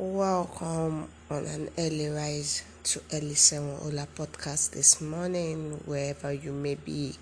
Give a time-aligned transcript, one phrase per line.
[0.00, 6.76] Welcome on an early rise to Early Seven Ola podcast this morning, wherever you may
[6.76, 7.16] be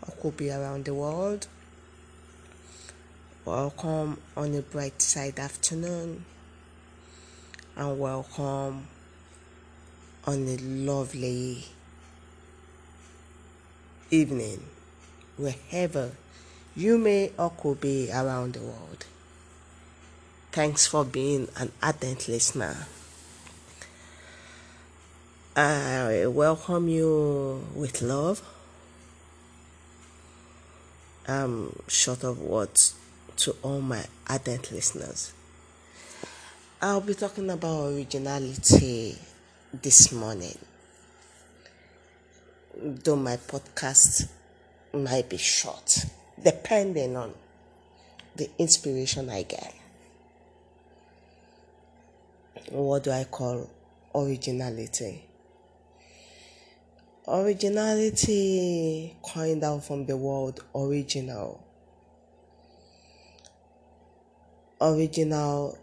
[0.00, 1.48] or could be around the world.
[3.44, 6.24] Welcome on a bright side afternoon,
[7.74, 8.86] and welcome
[10.24, 11.64] on a lovely
[14.12, 14.62] evening,
[15.36, 16.12] wherever
[16.76, 19.04] you may or could be around the world.
[20.54, 22.76] Thanks for being an ardent listener.
[25.56, 28.40] I welcome you with love.
[31.26, 32.94] I'm short of words
[33.38, 35.32] to all my ardent listeners.
[36.80, 39.18] I'll be talking about originality
[39.72, 40.58] this morning.
[42.80, 44.28] Though my podcast
[44.92, 46.06] might be short,
[46.40, 47.34] depending on
[48.36, 49.74] the inspiration I get
[52.70, 53.70] what do I call
[54.14, 55.24] originality?
[57.26, 61.64] Originality coined out from the word original.
[64.80, 65.78] Original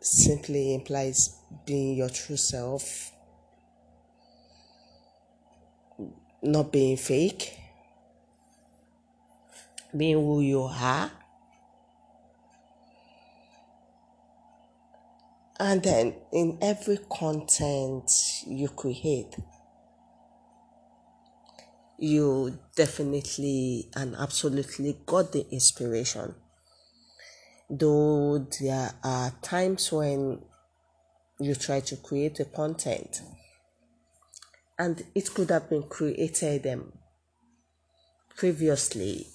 [0.00, 3.12] simply implies being your true self,
[6.42, 7.58] not being fake,
[9.96, 11.10] being who you are
[15.64, 18.10] And then in every content
[18.46, 19.34] you create,
[21.98, 26.34] you definitely and absolutely got the inspiration.
[27.70, 30.42] Though there are times when
[31.40, 33.22] you try to create a content
[34.78, 36.92] and it could have been created um,
[38.36, 39.28] previously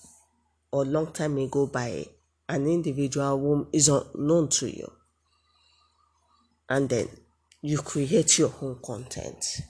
[0.72, 2.06] or long time ago by
[2.48, 4.92] an individual whom is unknown to you
[6.70, 7.08] and then
[7.62, 9.62] you create your own content.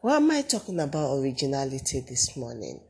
[0.00, 2.80] Why am I talking about originality this morning?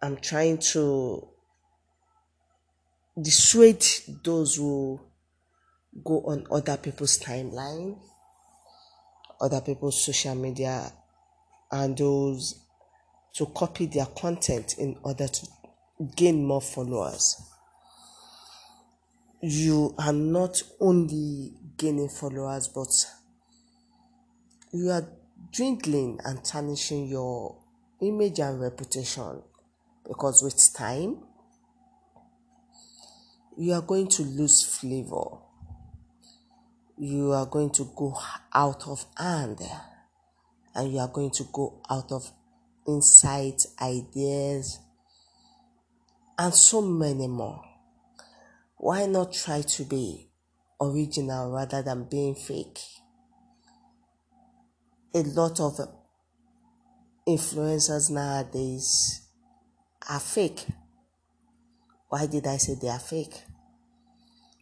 [0.00, 1.26] I'm trying to
[3.20, 3.84] dissuade
[4.22, 5.00] those who
[6.04, 7.98] go on other people's timeline,
[9.40, 10.92] other people's social media,
[11.72, 12.60] and those
[13.34, 15.46] to copy their content in order to
[16.14, 17.40] gain more followers.
[19.40, 22.88] You are not only gaining followers, but
[24.72, 25.06] you are
[25.52, 27.56] dwindling and tarnishing your
[28.00, 29.42] image and reputation
[30.06, 31.18] because with time
[33.56, 35.38] you are going to lose flavor.
[36.96, 38.16] You are going to go
[38.52, 39.60] out of hand
[40.74, 42.30] and you are going to go out of
[42.86, 44.78] insight ideas
[46.38, 47.62] and so many more.
[48.76, 50.28] Why not try to be
[50.80, 52.78] original rather than being fake.
[55.14, 55.78] A lot of
[57.26, 59.22] influencers nowadays
[60.08, 60.66] are fake.
[62.08, 63.42] Why did I say they are fake?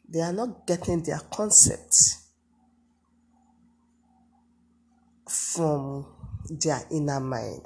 [0.09, 2.29] They are not getting their concepts
[5.27, 6.07] from
[6.49, 7.65] their inner mind.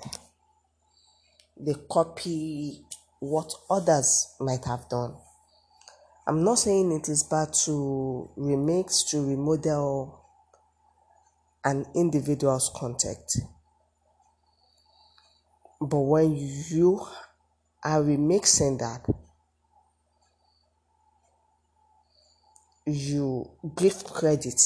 [1.59, 2.85] They copy
[3.19, 5.17] what others might have done
[6.29, 10.25] I'm not saying it is bad to remix, to remodel
[11.65, 13.37] an individual's content.
[15.81, 17.07] But when you
[17.85, 19.07] are remixing that,
[22.87, 24.61] you give credit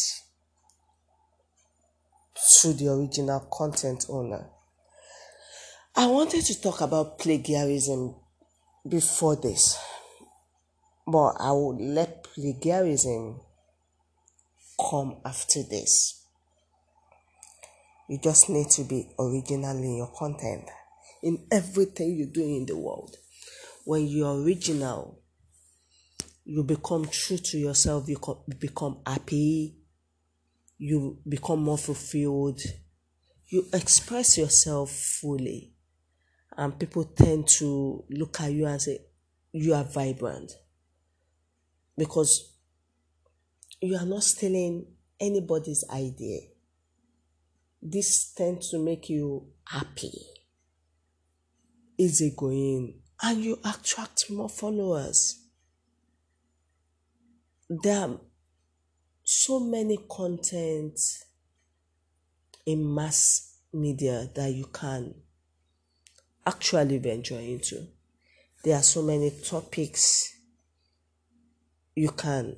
[2.61, 4.47] to the original content owner.
[5.95, 8.15] I wanted to talk about plagiarism
[8.89, 9.79] before this.
[11.11, 13.41] But I would let plagiarism
[14.79, 16.25] come after this.
[18.09, 20.69] You just need to be original in your content,
[21.23, 23.17] in everything you do in the world.
[23.85, 25.21] When you're original,
[26.45, 28.17] you become true to yourself, you
[28.61, 29.79] become happy,
[30.79, 32.61] you become more fulfilled,
[33.49, 35.73] you express yourself fully,
[36.57, 38.99] and people tend to look at you and say,
[39.51, 40.53] You are vibrant
[42.01, 42.55] because
[43.79, 44.87] you are not stealing
[45.21, 46.41] anybody's idea.
[47.83, 50.19] This tends to make you happy,
[51.99, 55.41] easy going, and you attract more followers.
[57.69, 58.19] There are
[59.23, 60.99] so many content
[62.65, 65.17] in mass media that you can
[66.47, 67.89] actually venture into.
[68.65, 70.40] There are so many topics
[71.95, 72.57] you can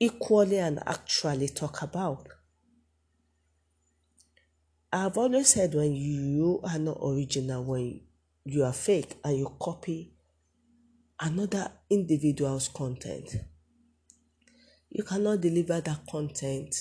[0.00, 2.28] equally and actually talk about.
[4.92, 8.00] I've always said when you are not original, when
[8.44, 10.12] you are fake and you copy
[11.20, 13.36] another individual's content,
[14.90, 16.74] you cannot deliver that content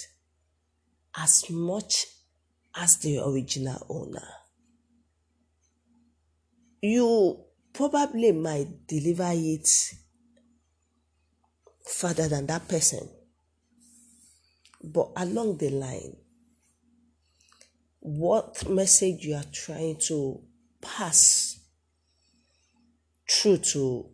[1.17, 2.07] as much
[2.75, 4.27] as the original owner.
[6.81, 7.39] You
[7.73, 9.67] probably might deliver it
[11.85, 13.07] further than that person,
[14.83, 16.15] but along the line,
[17.99, 20.39] what message you are trying to
[20.81, 21.59] pass
[23.27, 24.05] through to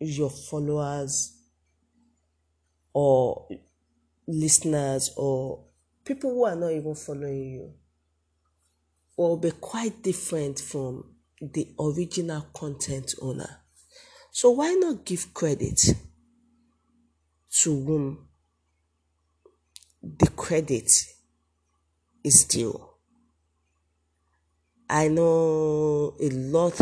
[0.00, 1.36] your followers
[2.92, 3.48] or
[4.26, 5.64] listeners or
[6.04, 7.72] people who are not even following you
[9.16, 11.04] will be quite different from
[11.40, 13.60] the original content owner.
[14.30, 15.80] So why not give credit
[17.60, 18.28] to whom
[20.02, 20.90] the credit
[22.22, 22.88] is due?
[24.88, 26.80] I know a lot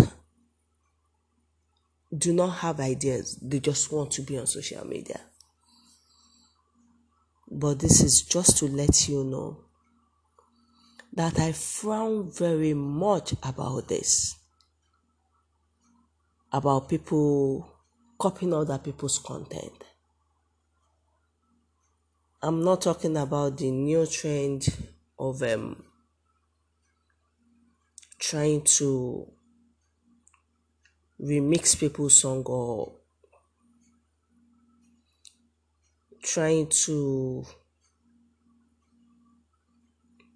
[2.17, 5.21] do not have ideas, they just want to be on social media.
[7.51, 9.59] But this is just to let you know
[11.13, 14.37] that I frown very much about this.
[16.53, 17.71] About people
[18.19, 19.85] copying other people's content.
[22.43, 24.69] I'm not talking about the new trend
[25.19, 25.83] of um,
[28.19, 29.27] trying to
[31.21, 32.93] remix people's song or
[36.23, 37.45] trying to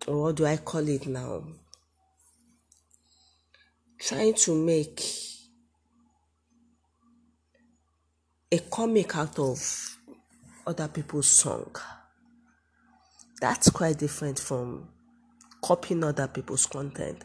[0.06, 1.44] what do I call it now?
[3.98, 5.00] Trying to make
[8.52, 9.96] a comic out of
[10.66, 11.70] other people's song.
[13.40, 14.88] That's quite different from
[15.62, 17.24] copying other people's content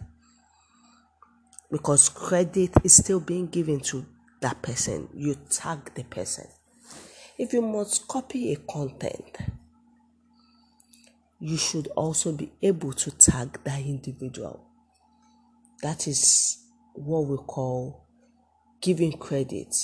[1.71, 4.05] because credit is still being given to
[4.41, 5.09] that person.
[5.15, 6.47] You tag the person.
[7.37, 9.37] If you must copy a content,
[11.39, 14.63] you should also be able to tag that individual.
[15.81, 16.63] That is
[16.93, 18.05] what we call
[18.79, 19.75] giving credit,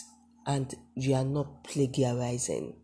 [0.46, 2.76] and you are not plagiarizing.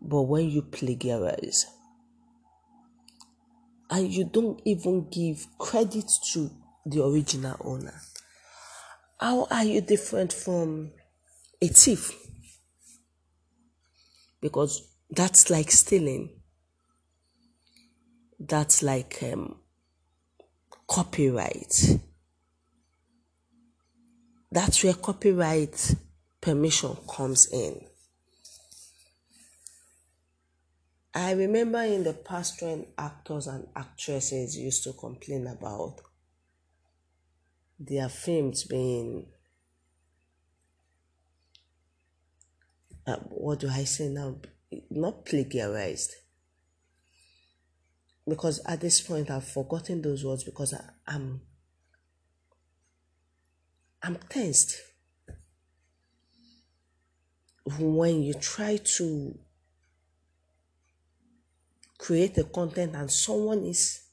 [0.00, 1.66] But when you plagiarize
[3.90, 6.50] and you don't even give credit to
[6.84, 7.94] the original owner,
[9.18, 10.92] how are you different from
[11.62, 12.12] a thief?
[14.40, 16.36] Because that's like stealing
[18.38, 19.56] that's like um,
[20.88, 22.00] copyright.
[24.56, 25.94] That's where copyright
[26.40, 27.78] permission comes in.
[31.14, 35.96] I remember in the past when actors and actresses used to complain about
[37.78, 39.26] their films being
[43.06, 44.36] uh, what do I say now?
[44.88, 46.14] Not plagiarized
[48.26, 51.42] because at this point I've forgotten those words because I, am
[54.06, 54.80] I'm tensed.
[57.78, 59.36] When you try to
[61.98, 64.04] create a content and someone is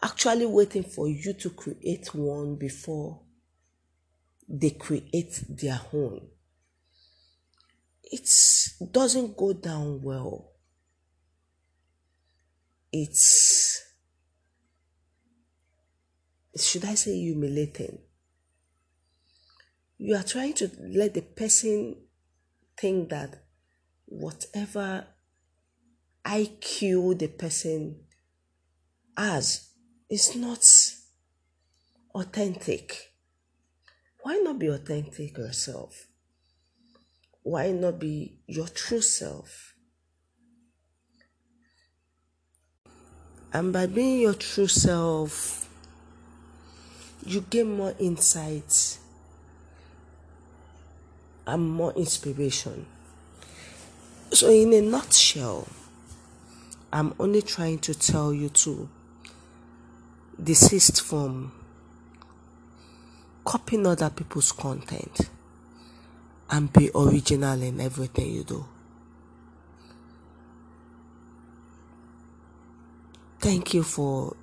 [0.00, 3.22] actually waiting for you to create one before
[4.48, 6.28] they create their own,
[8.04, 8.28] it
[8.92, 10.52] doesn't go down well
[12.92, 13.82] it's
[16.56, 17.98] should I say humiliating?
[19.98, 21.96] You are trying to let the person
[22.78, 23.42] think that
[24.04, 25.06] whatever
[26.24, 28.00] IQ the person
[29.16, 29.70] has
[30.10, 30.66] is not
[32.14, 33.12] authentic.
[34.22, 36.08] Why not be authentic yourself?
[37.42, 39.74] Why not be your true self?
[43.52, 45.70] And by being your true self,
[47.24, 48.98] you gain more insights
[51.46, 52.86] and more inspiration.
[54.32, 55.68] So, in a nutshell,
[56.92, 58.88] I'm only trying to tell you to
[60.42, 61.52] desist from
[63.44, 65.30] copying other people's content
[66.50, 68.64] and be original in everything you do.
[73.38, 74.34] Thank you for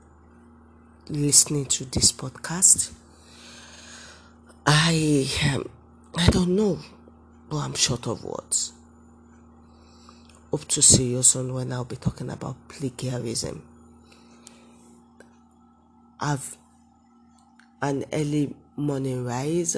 [1.10, 2.94] listening to this podcast.
[4.66, 5.70] I um,
[6.16, 6.80] I don't know
[7.54, 8.74] but I'm short of words.
[10.50, 13.62] Hope to see you soon when I'll be talking about plagiarism.
[16.20, 16.58] Have
[17.80, 19.76] an early morning rise,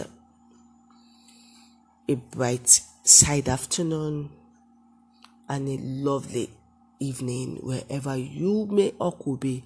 [2.08, 4.30] a bright side afternoon,
[5.50, 6.50] and a lovely
[7.00, 9.66] evening wherever you may or could be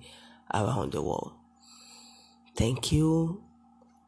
[0.51, 1.33] around the world.
[2.55, 3.43] Thank you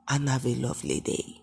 [0.07, 1.40] and have a lovely day.